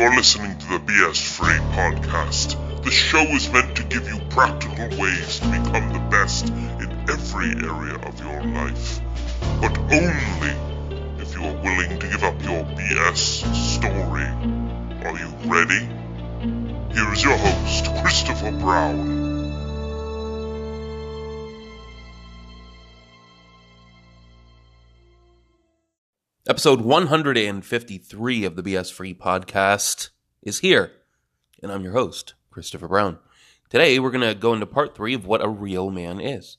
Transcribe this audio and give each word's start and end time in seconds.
You're 0.00 0.16
listening 0.16 0.56
to 0.56 0.66
the 0.66 0.78
BS 0.78 1.20
Free 1.20 1.58
podcast. 1.76 2.56
The 2.82 2.90
show 2.90 3.20
is 3.20 3.52
meant 3.52 3.76
to 3.76 3.84
give 3.84 4.08
you 4.08 4.18
practical 4.30 4.88
ways 4.98 5.40
to 5.40 5.46
become 5.48 5.92
the 5.92 5.98
best 6.10 6.48
in 6.48 7.04
every 7.10 7.48
area 7.48 7.96
of 8.08 8.18
your 8.18 8.42
life, 8.54 8.98
but 9.60 9.78
only 9.92 10.54
if 11.22 11.34
you 11.34 11.44
are 11.44 11.62
willing 11.62 11.98
to 11.98 12.08
give 12.08 12.24
up 12.24 12.42
your 12.42 12.64
BS 12.64 13.54
story. 13.54 14.24
Are 15.04 15.18
you 15.18 15.28
ready? 15.44 15.84
Here 16.94 17.12
is 17.12 17.22
your 17.22 17.36
host, 17.36 17.94
Christopher 18.00 18.52
Brown. 18.52 19.19
Episode 26.50 26.80
153 26.80 28.44
of 28.44 28.56
the 28.56 28.62
BS 28.64 28.92
Free 28.92 29.14
podcast 29.14 30.08
is 30.42 30.58
here, 30.58 30.90
and 31.62 31.70
I'm 31.70 31.84
your 31.84 31.92
host, 31.92 32.34
Christopher 32.50 32.88
Brown. 32.88 33.20
Today, 33.68 34.00
we're 34.00 34.10
going 34.10 34.28
to 34.28 34.34
go 34.34 34.52
into 34.52 34.66
part 34.66 34.96
three 34.96 35.14
of 35.14 35.24
what 35.24 35.44
a 35.44 35.48
real 35.48 35.92
man 35.92 36.20
is. 36.20 36.56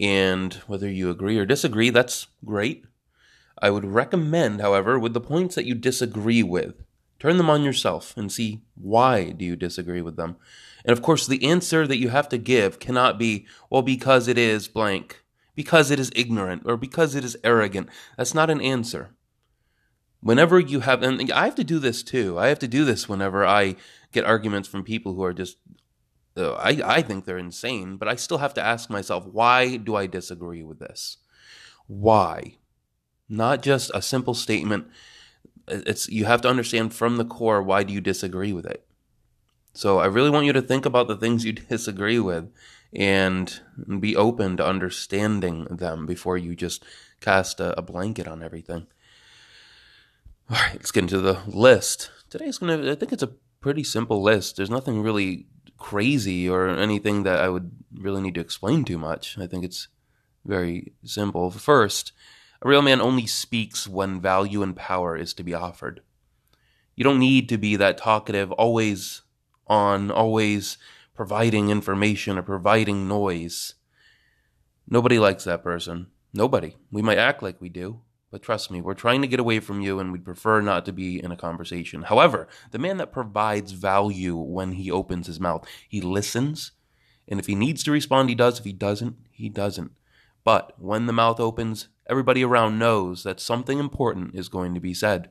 And 0.00 0.54
whether 0.68 0.88
you 0.88 1.10
agree 1.10 1.36
or 1.38 1.44
disagree, 1.44 1.90
that's 1.90 2.28
great. 2.44 2.84
I 3.60 3.70
would 3.70 3.84
recommend, 3.84 4.60
however, 4.60 4.96
with 4.96 5.12
the 5.12 5.20
points 5.20 5.56
that 5.56 5.66
you 5.66 5.74
disagree 5.74 6.44
with, 6.44 6.84
turn 7.18 7.36
them 7.36 7.50
on 7.50 7.64
yourself 7.64 8.16
and 8.16 8.30
see 8.30 8.62
why 8.76 9.30
do 9.30 9.44
you 9.44 9.56
disagree 9.56 10.02
with 10.02 10.14
them. 10.14 10.36
And 10.84 10.96
of 10.96 11.02
course, 11.02 11.26
the 11.26 11.44
answer 11.44 11.84
that 11.88 11.98
you 11.98 12.10
have 12.10 12.28
to 12.28 12.38
give 12.38 12.78
cannot 12.78 13.18
be, 13.18 13.48
well, 13.70 13.82
because 13.82 14.28
it 14.28 14.38
is 14.38 14.68
blank, 14.68 15.24
because 15.56 15.90
it 15.90 15.98
is 15.98 16.12
ignorant, 16.14 16.62
or 16.64 16.76
because 16.76 17.16
it 17.16 17.24
is 17.24 17.36
arrogant. 17.42 17.88
That's 18.16 18.32
not 18.32 18.50
an 18.50 18.60
answer 18.60 19.10
whenever 20.26 20.58
you 20.58 20.80
have 20.80 21.04
and 21.04 21.30
i 21.30 21.44
have 21.44 21.54
to 21.54 21.62
do 21.62 21.78
this 21.78 22.02
too. 22.02 22.36
I 22.36 22.48
have 22.48 22.58
to 22.58 22.68
do 22.68 22.84
this 22.84 23.08
whenever 23.08 23.46
i 23.46 23.76
get 24.12 24.24
arguments 24.24 24.68
from 24.68 24.82
people 24.82 25.14
who 25.14 25.22
are 25.22 25.32
just 25.32 25.56
uh, 26.36 26.54
I, 26.54 26.80
I 26.98 27.02
think 27.02 27.24
they're 27.24 27.38
insane 27.38 27.96
but 27.96 28.08
i 28.08 28.16
still 28.16 28.38
have 28.38 28.54
to 28.54 28.66
ask 28.74 28.90
myself 28.90 29.24
why 29.26 29.76
do 29.76 29.94
i 29.94 30.06
disagree 30.06 30.64
with 30.64 30.80
this? 30.80 31.18
Why? 31.86 32.58
Not 33.28 33.62
just 33.62 33.92
a 33.94 34.02
simple 34.02 34.34
statement. 34.34 34.88
It's 35.68 36.08
you 36.08 36.24
have 36.24 36.40
to 36.42 36.48
understand 36.48 36.92
from 36.92 37.16
the 37.16 37.24
core 37.24 37.62
why 37.62 37.84
do 37.84 37.92
you 37.92 38.00
disagree 38.00 38.52
with 38.52 38.66
it? 38.66 38.84
So 39.74 40.00
i 40.00 40.06
really 40.06 40.30
want 40.30 40.46
you 40.46 40.52
to 40.54 40.62
think 40.62 40.86
about 40.86 41.06
the 41.06 41.16
things 41.16 41.44
you 41.44 41.52
disagree 41.76 42.18
with 42.18 42.50
and 42.92 43.60
be 44.00 44.16
open 44.16 44.56
to 44.56 44.66
understanding 44.66 45.64
them 45.70 46.04
before 46.04 46.36
you 46.36 46.56
just 46.56 46.84
cast 47.20 47.60
a, 47.60 47.78
a 47.78 47.82
blanket 47.82 48.26
on 48.26 48.42
everything 48.42 48.86
all 50.50 50.56
right, 50.56 50.74
let's 50.74 50.92
get 50.92 51.04
into 51.04 51.20
the 51.20 51.40
list. 51.46 52.10
Today's 52.30 52.58
gonna. 52.58 52.92
I 52.92 52.94
think 52.94 53.12
it's 53.12 53.22
a 53.22 53.32
pretty 53.60 53.84
simple 53.84 54.22
list. 54.22 54.56
There's 54.56 54.70
nothing 54.70 55.02
really 55.02 55.46
crazy 55.78 56.48
or 56.48 56.68
anything 56.68 57.24
that 57.24 57.40
I 57.40 57.48
would 57.48 57.70
really 57.92 58.22
need 58.22 58.34
to 58.34 58.40
explain 58.40 58.84
too 58.84 58.98
much. 58.98 59.36
I 59.38 59.46
think 59.46 59.64
it's 59.64 59.88
very 60.44 60.92
simple. 61.04 61.50
First, 61.50 62.12
a 62.62 62.68
real 62.68 62.82
man 62.82 63.00
only 63.00 63.26
speaks 63.26 63.88
when 63.88 64.20
value 64.20 64.62
and 64.62 64.76
power 64.76 65.16
is 65.16 65.34
to 65.34 65.42
be 65.42 65.54
offered. 65.54 66.00
You 66.94 67.04
don't 67.04 67.18
need 67.18 67.48
to 67.50 67.58
be 67.58 67.76
that 67.76 67.98
talkative, 67.98 68.52
always 68.52 69.22
on, 69.66 70.10
always 70.10 70.78
providing 71.14 71.70
information 71.70 72.38
or 72.38 72.42
providing 72.42 73.08
noise. 73.08 73.74
Nobody 74.88 75.18
likes 75.18 75.44
that 75.44 75.62
person. 75.62 76.06
Nobody. 76.32 76.76
We 76.90 77.02
might 77.02 77.18
act 77.18 77.42
like 77.42 77.60
we 77.60 77.68
do, 77.68 78.00
but 78.30 78.42
trust 78.42 78.70
me, 78.70 78.80
we're 78.80 78.94
trying 78.94 79.22
to 79.22 79.28
get 79.28 79.40
away 79.40 79.60
from 79.60 79.80
you 79.80 79.98
and 79.98 80.12
we'd 80.12 80.24
prefer 80.24 80.60
not 80.60 80.84
to 80.86 80.92
be 80.92 81.22
in 81.22 81.30
a 81.30 81.36
conversation. 81.36 82.02
However, 82.02 82.48
the 82.70 82.78
man 82.78 82.96
that 82.96 83.12
provides 83.12 83.72
value 83.72 84.36
when 84.36 84.72
he 84.72 84.90
opens 84.90 85.26
his 85.26 85.40
mouth, 85.40 85.66
he 85.88 86.00
listens. 86.00 86.72
And 87.28 87.38
if 87.38 87.46
he 87.46 87.54
needs 87.54 87.82
to 87.84 87.92
respond, 87.92 88.28
he 88.28 88.34
does. 88.34 88.58
If 88.58 88.64
he 88.64 88.72
doesn't, 88.72 89.16
he 89.30 89.48
doesn't. 89.48 89.92
But 90.44 90.74
when 90.78 91.06
the 91.06 91.12
mouth 91.12 91.40
opens, 91.40 91.88
everybody 92.08 92.44
around 92.44 92.78
knows 92.78 93.22
that 93.22 93.40
something 93.40 93.78
important 93.78 94.34
is 94.34 94.48
going 94.48 94.74
to 94.74 94.80
be 94.80 94.94
said. 94.94 95.30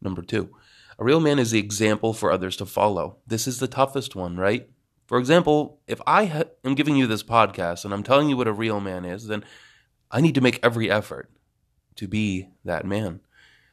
Number 0.00 0.22
two, 0.22 0.50
a 0.98 1.04
real 1.04 1.20
man 1.20 1.38
is 1.38 1.50
the 1.50 1.58
example 1.58 2.12
for 2.12 2.30
others 2.30 2.56
to 2.56 2.66
follow. 2.66 3.18
This 3.26 3.46
is 3.46 3.58
the 3.58 3.68
toughest 3.68 4.14
one, 4.14 4.36
right? 4.36 4.68
For 5.06 5.18
example, 5.18 5.80
if 5.86 6.00
I 6.06 6.26
ha- 6.26 6.44
am 6.64 6.74
giving 6.74 6.96
you 6.96 7.06
this 7.06 7.22
podcast 7.22 7.84
and 7.84 7.94
I'm 7.94 8.02
telling 8.02 8.28
you 8.28 8.36
what 8.36 8.48
a 8.48 8.52
real 8.52 8.80
man 8.80 9.04
is, 9.04 9.26
then 9.26 9.44
I 10.10 10.20
need 10.20 10.34
to 10.34 10.40
make 10.40 10.60
every 10.62 10.90
effort 10.90 11.30
to 11.96 12.06
be 12.06 12.48
that 12.64 12.84
man. 12.84 13.20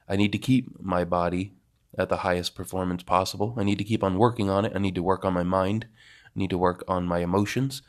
I 0.07 0.15
need 0.15 0.31
to 0.31 0.37
keep 0.37 0.79
my 0.79 1.03
body 1.03 1.53
at 1.97 2.09
the 2.09 2.17
highest 2.17 2.55
performance 2.55 3.03
possible. 3.03 3.55
I 3.57 3.63
need 3.63 3.77
to 3.77 3.83
keep 3.83 4.03
on 4.03 4.17
working 4.17 4.49
on 4.49 4.65
it. 4.65 4.73
I 4.75 4.79
need 4.79 4.95
to 4.95 5.03
work 5.03 5.23
on 5.23 5.33
my 5.33 5.43
mind. 5.43 5.87
I 6.25 6.39
need 6.39 6.49
to 6.49 6.57
work 6.57 6.83
on 6.87 7.05
my 7.05 7.19
emotions. 7.19 7.81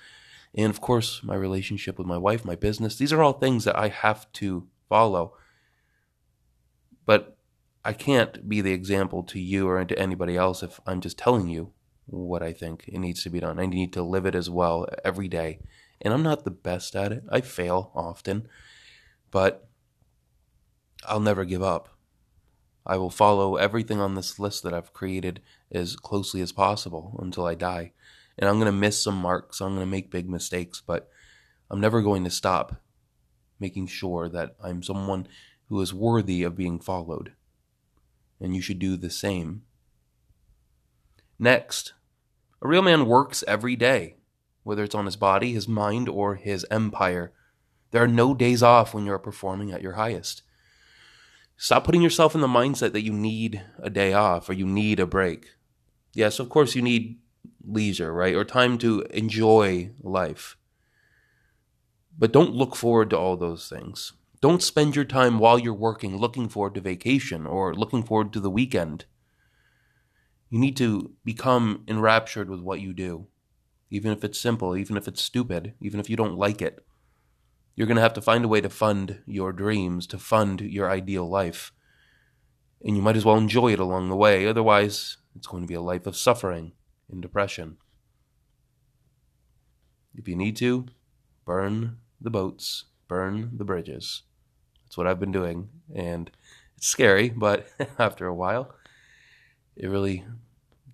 And 0.54 0.70
of 0.70 0.80
course, 0.80 1.22
my 1.22 1.34
relationship 1.34 1.98
with 1.98 2.06
my 2.06 2.18
wife, 2.18 2.44
my 2.44 2.54
business. 2.54 2.96
These 2.96 3.12
are 3.12 3.22
all 3.22 3.32
things 3.32 3.64
that 3.64 3.78
I 3.78 3.88
have 3.88 4.30
to 4.34 4.68
follow. 4.88 5.36
But 7.06 7.36
I 7.84 7.92
can't 7.92 8.48
be 8.48 8.60
the 8.60 8.72
example 8.72 9.22
to 9.24 9.40
you 9.40 9.68
or 9.68 9.84
to 9.84 9.98
anybody 9.98 10.36
else 10.36 10.62
if 10.62 10.80
I'm 10.86 11.00
just 11.00 11.18
telling 11.18 11.48
you 11.48 11.72
what 12.06 12.42
I 12.42 12.52
think 12.52 12.84
it 12.86 12.98
needs 12.98 13.22
to 13.24 13.30
be 13.30 13.40
done. 13.40 13.58
I 13.58 13.66
need 13.66 13.92
to 13.94 14.02
live 14.02 14.26
it 14.26 14.34
as 14.34 14.48
well 14.48 14.86
every 15.04 15.28
day. 15.28 15.60
And 16.04 16.12
I'm 16.12 16.22
not 16.22 16.44
the 16.44 16.50
best 16.50 16.94
at 16.94 17.10
it. 17.10 17.24
I 17.30 17.40
fail 17.40 17.90
often. 17.94 18.46
But 19.30 19.66
I'll 21.06 21.20
never 21.20 21.44
give 21.44 21.62
up. 21.62 21.88
I 22.86 22.98
will 22.98 23.10
follow 23.10 23.56
everything 23.56 24.00
on 24.00 24.14
this 24.14 24.38
list 24.38 24.62
that 24.62 24.74
I've 24.74 24.92
created 24.92 25.40
as 25.72 25.96
closely 25.96 26.42
as 26.42 26.52
possible 26.52 27.18
until 27.20 27.46
I 27.46 27.54
die. 27.54 27.92
And 28.38 28.48
I'm 28.48 28.56
going 28.56 28.66
to 28.66 28.72
miss 28.72 29.02
some 29.02 29.16
marks, 29.16 29.60
I'm 29.60 29.74
going 29.74 29.86
to 29.86 29.90
make 29.90 30.10
big 30.10 30.28
mistakes, 30.28 30.82
but 30.86 31.08
I'm 31.70 31.80
never 31.80 32.02
going 32.02 32.24
to 32.24 32.30
stop 32.30 32.82
making 33.58 33.86
sure 33.86 34.28
that 34.28 34.54
I'm 34.62 34.82
someone 34.82 35.26
who 35.68 35.80
is 35.80 35.94
worthy 35.94 36.42
of 36.42 36.56
being 36.56 36.78
followed. 36.78 37.32
And 38.40 38.54
you 38.54 38.60
should 38.60 38.78
do 38.78 38.96
the 38.96 39.08
same. 39.10 39.62
Next, 41.38 41.94
a 42.60 42.68
real 42.68 42.82
man 42.82 43.06
works 43.06 43.42
every 43.48 43.76
day, 43.76 44.16
whether 44.64 44.82
it's 44.82 44.94
on 44.94 45.04
his 45.04 45.16
body, 45.16 45.52
his 45.52 45.68
mind, 45.68 46.08
or 46.08 46.34
his 46.34 46.66
empire. 46.70 47.32
There 47.92 48.02
are 48.02 48.08
no 48.08 48.34
days 48.34 48.62
off 48.62 48.92
when 48.92 49.06
you're 49.06 49.18
performing 49.18 49.70
at 49.70 49.82
your 49.82 49.92
highest. 49.92 50.42
Stop 51.56 51.84
putting 51.84 52.02
yourself 52.02 52.34
in 52.34 52.40
the 52.40 52.48
mindset 52.48 52.92
that 52.92 53.04
you 53.04 53.12
need 53.12 53.62
a 53.78 53.88
day 53.88 54.12
off 54.12 54.48
or 54.48 54.54
you 54.54 54.66
need 54.66 54.98
a 54.98 55.06
break. 55.06 55.50
Yes, 56.12 56.40
of 56.40 56.48
course, 56.48 56.74
you 56.74 56.82
need 56.82 57.20
leisure, 57.64 58.12
right? 58.12 58.34
Or 58.34 58.44
time 58.44 58.78
to 58.78 59.02
enjoy 59.10 59.92
life. 60.02 60.56
But 62.18 62.32
don't 62.32 62.54
look 62.54 62.74
forward 62.74 63.10
to 63.10 63.18
all 63.18 63.36
those 63.36 63.68
things. 63.68 64.12
Don't 64.40 64.62
spend 64.62 64.94
your 64.94 65.04
time 65.04 65.38
while 65.38 65.58
you're 65.58 65.72
working 65.72 66.16
looking 66.16 66.48
forward 66.48 66.74
to 66.74 66.80
vacation 66.80 67.46
or 67.46 67.74
looking 67.74 68.02
forward 68.02 68.32
to 68.32 68.40
the 68.40 68.50
weekend. 68.50 69.06
You 70.50 70.58
need 70.58 70.76
to 70.76 71.12
become 71.24 71.82
enraptured 71.88 72.50
with 72.50 72.60
what 72.60 72.80
you 72.80 72.92
do, 72.92 73.26
even 73.90 74.12
if 74.12 74.24
it's 74.24 74.40
simple, 74.40 74.76
even 74.76 74.96
if 74.96 75.06
it's 75.08 75.22
stupid, 75.22 75.74
even 75.80 76.00
if 76.00 76.10
you 76.10 76.16
don't 76.16 76.38
like 76.38 76.60
it. 76.62 76.84
You're 77.76 77.86
going 77.86 77.96
to 77.96 78.02
have 78.02 78.14
to 78.14 78.22
find 78.22 78.44
a 78.44 78.48
way 78.48 78.60
to 78.60 78.70
fund 78.70 79.20
your 79.26 79.52
dreams, 79.52 80.06
to 80.08 80.18
fund 80.18 80.60
your 80.60 80.90
ideal 80.90 81.28
life. 81.28 81.72
And 82.84 82.96
you 82.96 83.02
might 83.02 83.16
as 83.16 83.24
well 83.24 83.36
enjoy 83.36 83.72
it 83.72 83.80
along 83.80 84.08
the 84.08 84.16
way. 84.16 84.46
Otherwise, 84.46 85.16
it's 85.34 85.46
going 85.46 85.62
to 85.62 85.68
be 85.68 85.74
a 85.74 85.80
life 85.80 86.06
of 86.06 86.16
suffering 86.16 86.72
and 87.10 87.20
depression. 87.20 87.78
If 90.14 90.28
you 90.28 90.36
need 90.36 90.56
to, 90.56 90.86
burn 91.44 91.98
the 92.20 92.30
boats, 92.30 92.84
burn 93.08 93.50
the 93.56 93.64
bridges. 93.64 94.22
That's 94.84 94.96
what 94.96 95.06
I've 95.06 95.18
been 95.18 95.32
doing. 95.32 95.70
And 95.94 96.30
it's 96.76 96.86
scary, 96.86 97.30
but 97.30 97.66
after 97.98 98.26
a 98.26 98.34
while, 98.34 98.74
it 99.76 99.88
really 99.88 100.24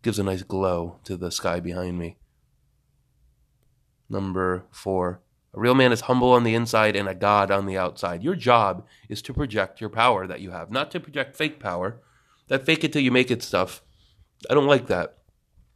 gives 0.02 0.18
a 0.18 0.24
nice 0.24 0.42
glow 0.42 0.98
to 1.04 1.16
the 1.16 1.30
sky 1.30 1.60
behind 1.60 1.98
me. 1.98 2.16
Number 4.10 4.64
four, 4.72 5.20
a 5.54 5.60
real 5.60 5.74
man 5.74 5.92
is 5.92 6.02
humble 6.02 6.32
on 6.32 6.42
the 6.42 6.54
inside 6.54 6.96
and 6.96 7.08
a 7.08 7.14
god 7.14 7.50
on 7.52 7.66
the 7.66 7.78
outside. 7.78 8.24
Your 8.24 8.34
job 8.34 8.86
is 9.08 9.22
to 9.22 9.32
project 9.32 9.80
your 9.80 9.88
power 9.88 10.26
that 10.26 10.40
you 10.40 10.50
have, 10.50 10.70
not 10.70 10.90
to 10.90 11.00
project 11.00 11.36
fake 11.36 11.60
power. 11.60 12.00
That 12.48 12.66
fake 12.66 12.82
it 12.82 12.92
till 12.92 13.02
you 13.02 13.12
make 13.12 13.30
it 13.30 13.42
stuff. 13.42 13.82
I 14.50 14.54
don't 14.54 14.66
like 14.66 14.88
that. 14.88 15.18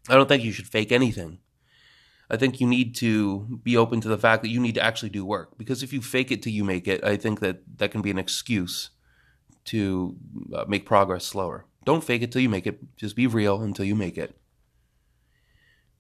I 0.09 0.15
don't 0.17 0.29
think 0.29 0.43
you 0.43 0.51
should 0.51 0.67
fake 0.67 0.91
anything. 0.91 1.39
I 2.29 2.37
think 2.37 2.61
you 2.61 2.67
need 2.67 2.97
to 2.97 3.61
be 3.63 3.77
open 3.77 4.01
to 4.01 4.09
the 4.09 4.19
fact 4.19 4.43
that 4.43 4.49
you 4.49 4.59
need 4.59 4.75
to 4.75 4.83
actually 4.83 5.11
do 5.11 5.25
work. 5.25 5.57
Because 5.57 5.85
if 5.85 5.93
you 5.93 6.03
fake 6.03 6.33
it 6.33 6.43
till 6.43 6.53
you 6.53 6.65
make 6.65 6.89
it, 6.89 7.05
I 7.05 7.17
think 7.17 7.39
that 7.41 7.63
that 7.79 7.93
can 7.93 8.03
be 8.03 8.11
an 8.11 8.19
excuse 8.19 8.91
to 9.67 10.17
uh, 10.53 10.65
make 10.67 10.87
progress 10.87 11.25
slower. 11.25 11.67
Don't 11.85 12.03
fake 12.03 12.23
it 12.23 12.33
till 12.33 12.43
you 12.43 12.49
make 12.49 12.67
it. 12.67 12.97
Just 12.97 13.15
be 13.15 13.29
real 13.29 13.63
until 13.63 13.85
you 13.85 13.95
make 13.95 14.19
it 14.19 14.37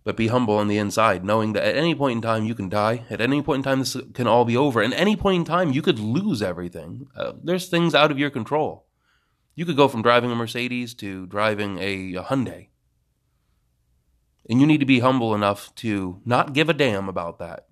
but 0.05 0.19
be 0.19 0.29
humble 0.29 0.59
on 0.59 0.69
the 0.69 0.77
inside, 0.77 1.25
knowing 1.25 1.55
that 1.55 1.65
at 1.65 1.77
any 1.77 1.95
point 1.95 2.17
in 2.17 2.23
time 2.23 2.45
you 2.45 2.55
can 2.55 2.69
die. 2.69 3.05
At 3.09 3.23
any 3.23 3.41
point 3.41 3.61
in 3.61 3.63
time, 3.63 3.79
this 3.79 3.97
can 4.13 4.27
all 4.27 4.45
be 4.45 4.57
over. 4.57 4.83
And 4.83 4.93
any 4.93 5.17
point 5.17 5.37
in 5.37 5.45
time, 5.45 5.73
you 5.73 5.81
could 5.81 5.99
lose 5.99 6.43
everything. 6.43 7.09
Uh, 7.17 7.33
there's 7.43 7.69
things 7.69 7.95
out 7.95 8.11
of 8.11 8.19
your 8.19 8.31
control. 8.31 8.87
You 9.55 9.65
could 9.65 9.77
go 9.77 9.89
from 9.89 10.03
driving 10.03 10.31
a 10.31 10.35
Mercedes 10.35 10.93
to 10.95 11.27
driving 11.27 11.79
a, 11.79 12.15
a 12.17 12.23
Hyundai. 12.23 12.69
And 14.49 14.61
you 14.61 14.67
need 14.67 14.81
to 14.81 14.87
be 14.87 14.99
humble 14.99 15.35
enough 15.35 15.75
to 15.77 16.21
not 16.27 16.53
give 16.53 16.69
a 16.69 16.75
damn 16.75 17.09
about 17.09 17.39
that 17.39 17.67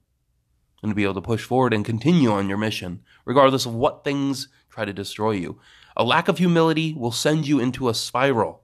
and 0.82 0.90
to 0.90 0.94
be 0.94 1.04
able 1.04 1.14
to 1.14 1.20
push 1.20 1.44
forward 1.44 1.74
and 1.74 1.84
continue 1.84 2.32
on 2.32 2.48
your 2.48 2.56
mission, 2.56 3.02
regardless 3.26 3.66
of 3.66 3.74
what 3.74 4.04
things 4.04 4.48
try 4.70 4.86
to 4.86 4.92
destroy 4.92 5.32
you. 5.32 5.60
A 5.98 6.02
lack 6.02 6.28
of 6.28 6.38
humility 6.38 6.94
will 6.94 7.12
send 7.12 7.46
you 7.46 7.60
into 7.60 7.90
a 7.90 7.94
spiral 7.94 8.61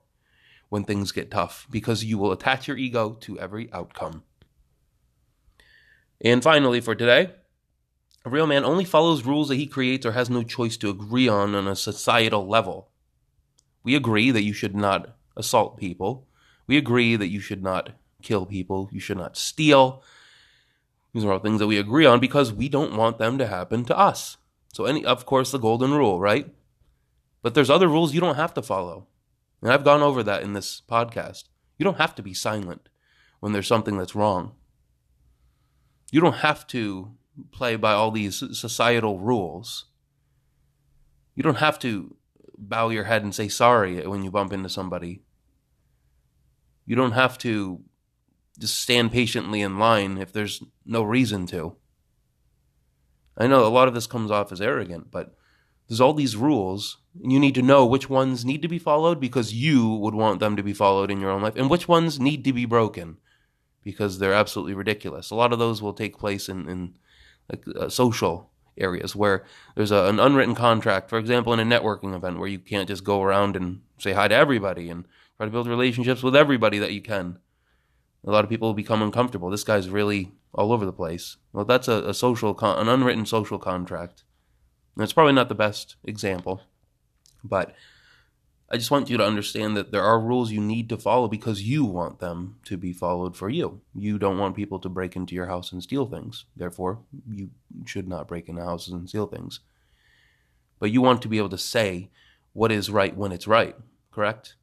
when 0.69 0.83
things 0.83 1.11
get 1.11 1.31
tough 1.31 1.67
because 1.69 2.03
you 2.03 2.17
will 2.17 2.31
attach 2.31 2.67
your 2.67 2.77
ego 2.77 3.17
to 3.21 3.39
every 3.39 3.71
outcome. 3.73 4.23
And 6.21 6.43
finally, 6.43 6.81
for 6.81 6.95
today, 6.95 7.31
a 8.25 8.29
real 8.29 8.47
man 8.47 8.65
only 8.65 8.85
follows 8.85 9.25
rules 9.25 9.47
that 9.49 9.55
he 9.55 9.65
creates 9.65 10.05
or 10.05 10.11
has 10.11 10.29
no 10.29 10.43
choice 10.43 10.77
to 10.77 10.89
agree 10.89 11.27
on 11.27 11.55
on 11.55 11.67
a 11.67 11.75
societal 11.75 12.47
level. 12.47 12.89
We 13.83 13.95
agree 13.95 14.29
that 14.31 14.43
you 14.43 14.53
should 14.53 14.75
not 14.75 15.15
assault 15.37 15.77
people. 15.77 16.27
We 16.67 16.77
agree 16.77 17.15
that 17.15 17.29
you 17.29 17.39
should 17.39 17.63
not 17.63 17.91
kill 18.21 18.45
people. 18.45 18.89
You 18.91 18.99
should 18.99 19.17
not 19.17 19.37
steal. 19.37 20.03
These 21.13 21.23
are 21.23 21.31
all 21.31 21.39
things 21.39 21.59
that 21.59 21.67
we 21.67 21.77
agree 21.77 22.05
on 22.05 22.19
because 22.19 22.53
we 22.53 22.69
don't 22.69 22.95
want 22.95 23.17
them 23.17 23.37
to 23.37 23.47
happen 23.47 23.85
to 23.85 23.97
us. 23.97 24.37
So, 24.73 24.85
any, 24.85 25.03
of 25.03 25.25
course, 25.25 25.51
the 25.51 25.57
golden 25.57 25.93
rule, 25.93 26.19
right? 26.19 26.53
But 27.41 27.55
there's 27.55 27.69
other 27.69 27.87
rules 27.87 28.13
you 28.13 28.19
don't 28.19 28.35
have 28.35 28.53
to 28.55 28.61
follow. 28.61 29.07
And 29.61 29.71
I've 29.71 29.83
gone 29.83 30.01
over 30.01 30.23
that 30.23 30.43
in 30.43 30.53
this 30.53 30.81
podcast. 30.89 31.45
You 31.77 31.83
don't 31.83 31.97
have 31.97 32.15
to 32.15 32.23
be 32.23 32.33
silent 32.33 32.89
when 33.39 33.51
there's 33.51 33.67
something 33.67 33.97
that's 33.97 34.15
wrong. 34.15 34.53
You 36.11 36.21
don't 36.21 36.37
have 36.37 36.65
to 36.67 37.13
play 37.51 37.75
by 37.75 37.93
all 37.93 38.11
these 38.11 38.43
societal 38.57 39.19
rules. 39.19 39.85
You 41.35 41.43
don't 41.43 41.57
have 41.57 41.79
to 41.79 42.15
bow 42.57 42.89
your 42.89 43.05
head 43.05 43.23
and 43.23 43.33
say 43.33 43.47
sorry 43.47 44.05
when 44.05 44.23
you 44.23 44.31
bump 44.31 44.51
into 44.51 44.69
somebody. 44.69 45.23
You 46.85 46.95
don't 46.95 47.11
have 47.11 47.37
to 47.39 47.81
just 48.59 48.79
stand 48.79 49.11
patiently 49.11 49.61
in 49.61 49.79
line 49.79 50.17
if 50.17 50.33
there's 50.33 50.61
no 50.85 51.03
reason 51.03 51.45
to. 51.47 51.77
I 53.37 53.47
know 53.47 53.65
a 53.65 53.69
lot 53.69 53.87
of 53.87 53.93
this 53.93 54.07
comes 54.07 54.31
off 54.31 54.51
as 54.51 54.59
arrogant, 54.59 55.11
but 55.11 55.33
there's 55.87 56.01
all 56.01 56.13
these 56.13 56.35
rules, 56.35 56.97
you 57.21 57.39
need 57.39 57.55
to 57.55 57.61
know 57.61 57.85
which 57.85 58.09
ones 58.09 58.45
need 58.45 58.61
to 58.61 58.67
be 58.67 58.79
followed 58.79 59.19
because 59.19 59.53
you 59.53 59.89
would 59.95 60.15
want 60.15 60.39
them 60.39 60.55
to 60.55 60.63
be 60.63 60.73
followed 60.73 61.11
in 61.11 61.19
your 61.19 61.31
own 61.31 61.41
life, 61.41 61.55
and 61.55 61.69
which 61.69 61.87
ones 61.87 62.19
need 62.19 62.43
to 62.45 62.53
be 62.53 62.65
broken 62.65 63.17
because 63.83 64.19
they're 64.19 64.33
absolutely 64.33 64.73
ridiculous. 64.73 65.31
A 65.31 65.35
lot 65.35 65.53
of 65.53 65.59
those 65.59 65.81
will 65.81 65.93
take 65.93 66.17
place 66.17 66.49
in, 66.49 66.69
in 66.69 66.93
like 67.49 67.63
uh, 67.75 67.89
social 67.89 68.51
areas 68.77 69.15
where 69.15 69.45
there's 69.75 69.91
a, 69.91 70.05
an 70.05 70.19
unwritten 70.19 70.55
contract, 70.55 71.09
for 71.09 71.17
example, 71.17 71.53
in 71.53 71.59
a 71.59 71.65
networking 71.65 72.15
event 72.15 72.39
where 72.39 72.47
you 72.47 72.59
can't 72.59 72.87
just 72.87 73.03
go 73.03 73.21
around 73.21 73.55
and 73.55 73.81
say 73.97 74.13
hi 74.13 74.27
to 74.27 74.35
everybody 74.35 74.89
and 74.89 75.05
try 75.37 75.45
to 75.45 75.51
build 75.51 75.67
relationships 75.67 76.23
with 76.23 76.35
everybody 76.35 76.79
that 76.79 76.93
you 76.93 77.01
can. 77.01 77.39
A 78.25 78.31
lot 78.31 78.43
of 78.43 78.49
people 78.49 78.73
become 78.73 79.01
uncomfortable. 79.01 79.49
This 79.49 79.63
guy's 79.63 79.89
really 79.89 80.31
all 80.53 80.71
over 80.71 80.85
the 80.85 80.93
place. 80.93 81.37
Well, 81.53 81.65
that's 81.65 81.87
a, 81.87 82.09
a 82.09 82.13
social, 82.13 82.53
con- 82.53 82.79
an 82.79 82.89
unwritten 82.89 83.25
social 83.25 83.59
contract. 83.59 84.23
And 84.95 85.03
it's 85.03 85.13
probably 85.13 85.33
not 85.33 85.49
the 85.49 85.55
best 85.55 85.95
example, 86.03 86.61
but 87.43 87.75
I 88.71 88.77
just 88.77 88.91
want 88.91 89.09
you 89.09 89.17
to 89.17 89.25
understand 89.25 89.75
that 89.77 89.91
there 89.91 90.03
are 90.03 90.19
rules 90.19 90.51
you 90.51 90.61
need 90.61 90.89
to 90.89 90.97
follow 90.97 91.27
because 91.27 91.63
you 91.63 91.85
want 91.85 92.19
them 92.19 92.57
to 92.65 92.77
be 92.77 92.93
followed 92.93 93.35
for 93.35 93.49
you. 93.49 93.81
You 93.95 94.19
don't 94.19 94.37
want 94.37 94.55
people 94.55 94.77
to 94.79 94.89
break 94.89 95.15
into 95.15 95.33
your 95.33 95.47
house 95.47 95.71
and 95.71 95.81
steal 95.81 96.05
things. 96.05 96.45
Therefore, 96.55 96.99
you 97.27 97.49
should 97.85 98.07
not 98.07 98.27
break 98.27 98.47
into 98.47 98.63
houses 98.63 98.93
and 98.93 99.09
steal 99.09 99.25
things. 99.25 99.59
But 100.77 100.91
you 100.91 101.01
want 101.01 101.23
to 101.23 101.27
be 101.27 101.39
able 101.39 101.49
to 101.49 101.57
say 101.57 102.11
what 102.53 102.71
is 102.71 102.91
right 102.91 103.15
when 103.17 103.31
it's 103.31 103.47
right, 103.47 103.75
correct? 104.11 104.55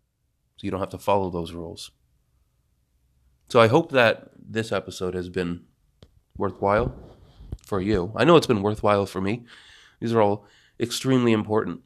So 0.56 0.64
you 0.64 0.70
don't 0.70 0.80
have 0.80 0.90
to 0.90 0.98
follow 0.98 1.28
those 1.28 1.52
rules. 1.52 1.90
So 3.48 3.60
I 3.60 3.66
hope 3.66 3.90
that 3.90 4.30
this 4.38 4.70
episode 4.70 5.14
has 5.14 5.28
been 5.28 5.64
worthwhile 6.36 6.94
for 7.64 7.80
you. 7.80 8.12
I 8.14 8.24
know 8.24 8.36
it's 8.36 8.46
been 8.46 8.62
worthwhile 8.62 9.06
for 9.06 9.20
me. 9.20 9.44
These 10.00 10.12
are 10.12 10.22
all 10.22 10.46
extremely 10.78 11.32
important. 11.32 11.82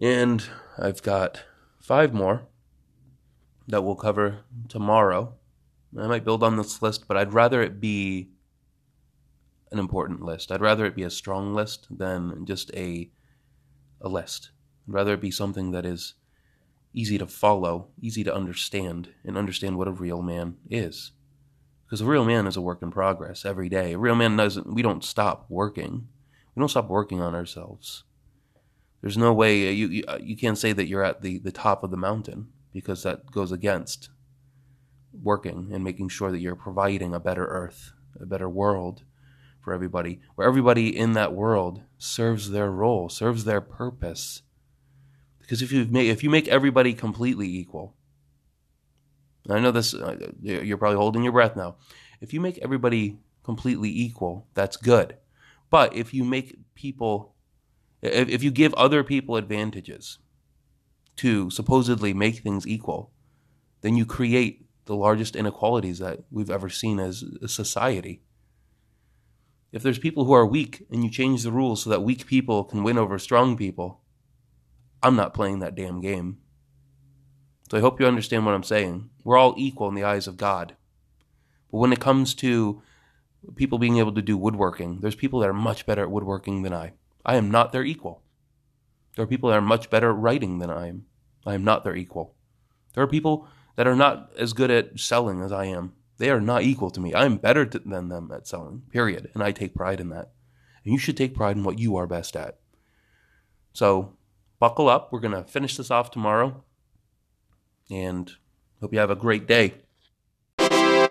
And 0.00 0.44
I've 0.78 1.02
got 1.02 1.44
five 1.80 2.14
more 2.14 2.46
that 3.66 3.82
we'll 3.82 3.96
cover 3.96 4.40
tomorrow. 4.68 5.34
I 5.98 6.06
might 6.06 6.24
build 6.24 6.42
on 6.42 6.56
this 6.56 6.80
list, 6.80 7.08
but 7.08 7.16
I'd 7.16 7.32
rather 7.32 7.62
it 7.62 7.80
be 7.80 8.30
an 9.72 9.78
important 9.78 10.22
list. 10.22 10.52
I'd 10.52 10.60
rather 10.60 10.86
it 10.86 10.94
be 10.94 11.02
a 11.02 11.10
strong 11.10 11.54
list 11.54 11.86
than 11.90 12.46
just 12.46 12.72
a 12.74 13.10
a 14.00 14.08
list. 14.08 14.50
I'd 14.86 14.94
rather 14.94 15.14
it 15.14 15.20
be 15.20 15.32
something 15.32 15.72
that 15.72 15.84
is 15.84 16.14
easy 16.94 17.18
to 17.18 17.26
follow, 17.26 17.88
easy 18.00 18.22
to 18.24 18.34
understand, 18.34 19.08
and 19.24 19.36
understand 19.36 19.76
what 19.76 19.88
a 19.88 19.92
real 19.92 20.22
man 20.22 20.56
is. 20.70 21.12
Because 21.84 22.00
a 22.00 22.06
real 22.06 22.24
man 22.24 22.46
is 22.46 22.56
a 22.56 22.60
work 22.62 22.82
in 22.82 22.90
progress 22.90 23.44
every 23.44 23.68
day. 23.68 23.94
A 23.94 23.98
real 23.98 24.14
man 24.14 24.36
doesn't 24.36 24.72
we 24.72 24.82
don't 24.82 25.04
stop 25.04 25.46
working. 25.48 26.08
We 26.54 26.60
don't 26.60 26.68
stop 26.68 26.88
working 26.88 27.20
on 27.20 27.34
ourselves. 27.34 28.04
There's 29.00 29.16
no 29.16 29.32
way 29.32 29.68
uh, 29.68 29.70
you 29.70 29.88
you, 29.88 30.04
uh, 30.08 30.18
you 30.20 30.36
can't 30.36 30.58
say 30.58 30.72
that 30.72 30.86
you're 30.86 31.04
at 31.04 31.22
the, 31.22 31.38
the 31.38 31.52
top 31.52 31.82
of 31.82 31.90
the 31.90 31.96
mountain 31.96 32.48
because 32.72 33.02
that 33.02 33.30
goes 33.30 33.52
against 33.52 34.10
working 35.12 35.70
and 35.72 35.82
making 35.84 36.08
sure 36.08 36.30
that 36.30 36.40
you're 36.40 36.56
providing 36.56 37.14
a 37.14 37.20
better 37.20 37.46
earth, 37.46 37.92
a 38.20 38.26
better 38.26 38.48
world 38.48 39.02
for 39.60 39.72
everybody, 39.72 40.20
where 40.34 40.46
everybody 40.46 40.96
in 40.96 41.12
that 41.12 41.32
world 41.32 41.82
serves 41.96 42.50
their 42.50 42.70
role, 42.70 43.08
serves 43.08 43.44
their 43.44 43.60
purpose. 43.60 44.42
Because 45.38 45.62
if 45.62 45.72
you 45.72 45.86
make 45.86 46.08
if 46.08 46.22
you 46.22 46.30
make 46.30 46.48
everybody 46.48 46.92
completely 46.92 47.48
equal, 47.48 47.94
I 49.48 49.60
know 49.60 49.70
this, 49.70 49.94
uh, 49.94 50.30
you're 50.42 50.76
probably 50.76 50.98
holding 50.98 51.22
your 51.22 51.32
breath 51.32 51.56
now. 51.56 51.76
If 52.20 52.34
you 52.34 52.40
make 52.40 52.58
everybody 52.58 53.18
completely 53.44 53.90
equal, 53.90 54.46
that's 54.54 54.76
good. 54.76 55.16
But 55.70 55.94
if 55.94 56.12
you 56.12 56.24
make 56.24 56.58
people 56.74 57.34
if, 58.02 58.28
if 58.28 58.42
you 58.42 58.50
give 58.50 58.74
other 58.74 59.02
people 59.02 59.36
advantages 59.36 60.18
to 61.16 61.50
supposedly 61.50 62.14
make 62.14 62.38
things 62.38 62.66
equal, 62.66 63.10
then 63.80 63.96
you 63.96 64.06
create 64.06 64.66
the 64.86 64.96
largest 64.96 65.36
inequalities 65.36 65.98
that 65.98 66.20
we've 66.30 66.50
ever 66.50 66.68
seen 66.68 66.98
as 66.98 67.22
a 67.42 67.48
society. 67.48 68.22
If 69.70 69.82
there's 69.82 69.98
people 69.98 70.24
who 70.24 70.32
are 70.32 70.46
weak 70.46 70.86
and 70.90 71.04
you 71.04 71.10
change 71.10 71.42
the 71.42 71.52
rules 71.52 71.82
so 71.82 71.90
that 71.90 72.02
weak 72.02 72.26
people 72.26 72.64
can 72.64 72.82
win 72.82 72.96
over 72.96 73.18
strong 73.18 73.56
people, 73.56 74.00
I'm 75.02 75.14
not 75.14 75.34
playing 75.34 75.58
that 75.58 75.74
damn 75.74 76.00
game. 76.00 76.38
So 77.70 77.76
I 77.76 77.80
hope 77.80 78.00
you 78.00 78.06
understand 78.06 78.46
what 78.46 78.54
I'm 78.54 78.62
saying. 78.62 79.10
We're 79.24 79.36
all 79.36 79.54
equal 79.58 79.88
in 79.88 79.94
the 79.94 80.04
eyes 80.04 80.26
of 80.26 80.38
God. 80.38 80.74
But 81.70 81.78
when 81.78 81.92
it 81.92 82.00
comes 82.00 82.34
to 82.36 82.82
people 83.56 83.78
being 83.78 83.98
able 83.98 84.14
to 84.14 84.22
do 84.22 84.38
woodworking, 84.38 85.00
there's 85.00 85.14
people 85.14 85.40
that 85.40 85.50
are 85.50 85.54
much 85.54 85.84
better 85.84 86.02
at 86.02 86.10
woodworking 86.10 86.62
than 86.62 86.72
I. 86.72 86.92
I 87.28 87.36
am 87.36 87.50
not 87.50 87.72
their 87.72 87.84
equal. 87.84 88.22
There 89.14 89.22
are 89.22 89.28
people 89.28 89.50
that 89.50 89.58
are 89.58 89.60
much 89.60 89.90
better 89.90 90.08
at 90.08 90.16
writing 90.16 90.60
than 90.60 90.70
I 90.70 90.88
am. 90.88 91.04
I 91.44 91.52
am 91.52 91.62
not 91.62 91.84
their 91.84 91.94
equal. 91.94 92.34
There 92.94 93.04
are 93.04 93.08
people 93.08 93.46
that 93.76 93.86
are 93.86 93.94
not 93.94 94.30
as 94.38 94.54
good 94.54 94.70
at 94.70 94.98
selling 94.98 95.42
as 95.42 95.52
I 95.52 95.66
am. 95.66 95.92
They 96.16 96.30
are 96.30 96.40
not 96.40 96.62
equal 96.62 96.90
to 96.90 97.00
me. 97.00 97.12
I 97.12 97.26
am 97.26 97.36
better 97.36 97.66
to, 97.66 97.78
than 97.80 98.08
them 98.08 98.32
at 98.34 98.48
selling, 98.48 98.82
period. 98.90 99.30
And 99.34 99.42
I 99.42 99.52
take 99.52 99.74
pride 99.74 100.00
in 100.00 100.08
that. 100.08 100.32
And 100.84 100.94
you 100.94 100.98
should 100.98 101.18
take 101.18 101.34
pride 101.34 101.58
in 101.58 101.64
what 101.64 101.78
you 101.78 101.96
are 101.96 102.06
best 102.06 102.34
at. 102.34 102.60
So 103.74 104.16
buckle 104.58 104.88
up. 104.88 105.12
We're 105.12 105.20
going 105.20 105.34
to 105.34 105.44
finish 105.44 105.76
this 105.76 105.90
off 105.90 106.10
tomorrow. 106.10 106.64
And 107.90 108.32
hope 108.80 108.94
you 108.94 109.00
have 109.00 109.10
a 109.10 109.16
great 109.16 109.46
day. 109.46 109.74